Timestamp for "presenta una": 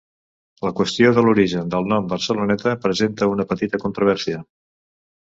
2.87-3.47